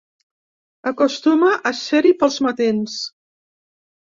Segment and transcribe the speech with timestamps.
[0.91, 2.97] Acostuma a ser-hi pels matins.